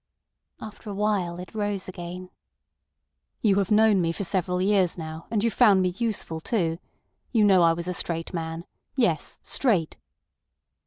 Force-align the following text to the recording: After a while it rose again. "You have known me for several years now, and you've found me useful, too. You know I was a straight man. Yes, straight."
After 0.59 0.89
a 0.89 0.95
while 0.95 1.37
it 1.39 1.53
rose 1.53 1.87
again. 1.87 2.31
"You 3.43 3.57
have 3.59 3.69
known 3.69 4.01
me 4.01 4.11
for 4.11 4.23
several 4.23 4.59
years 4.59 4.97
now, 4.97 5.27
and 5.29 5.43
you've 5.43 5.53
found 5.53 5.83
me 5.83 5.89
useful, 5.95 6.39
too. 6.39 6.79
You 7.31 7.43
know 7.43 7.61
I 7.61 7.73
was 7.73 7.87
a 7.87 7.93
straight 7.93 8.33
man. 8.33 8.65
Yes, 8.95 9.39
straight." 9.43 9.97